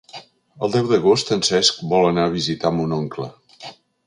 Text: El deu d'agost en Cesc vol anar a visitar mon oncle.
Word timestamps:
El 0.67 0.71
deu 0.75 0.87
d'agost 0.91 1.29
en 1.37 1.45
Cesc 1.49 1.79
vol 1.93 2.09
anar 2.09 2.27
a 2.31 2.35
visitar 2.39 2.73
mon 2.79 2.97
oncle. 3.03 3.31